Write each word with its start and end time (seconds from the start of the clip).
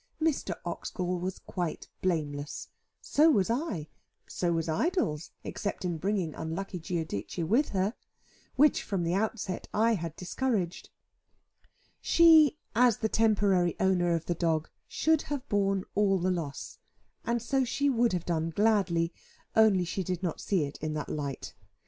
Mr. 0.19 0.55
Oxgall 0.65 1.19
was 1.19 1.37
quite 1.37 1.87
blameless, 2.01 2.69
so 3.01 3.29
was 3.29 3.51
I, 3.51 3.87
so 4.25 4.51
was 4.51 4.67
Idols, 4.67 5.29
except 5.43 5.85
in 5.85 5.99
bringing 5.99 6.33
unlucky 6.33 6.79
Giudice 6.79 7.43
with 7.47 7.69
her, 7.69 7.93
which, 8.55 8.81
from 8.81 9.03
the 9.03 9.13
outset, 9.13 9.67
I 9.75 9.93
had 9.93 10.15
discouraged. 10.15 10.89
She, 12.01 12.57
as 12.75 12.97
the 12.97 13.09
temporary 13.09 13.75
owner 13.79 14.15
of 14.15 14.25
the 14.25 14.33
dog, 14.33 14.71
should 14.87 15.21
have 15.29 15.47
borne 15.47 15.83
all 15.93 16.17
the 16.17 16.31
loss; 16.31 16.79
and 17.23 17.39
so 17.39 17.63
she 17.63 17.87
would 17.87 18.13
have 18.13 18.25
done 18.25 18.49
gladly, 18.49 19.13
only 19.55 19.85
she 19.85 20.03
did 20.03 20.23
not 20.23 20.41
see 20.41 20.63
it 20.63 20.79
in 20.81 20.95
that 20.95 21.09
light. 21.09 21.53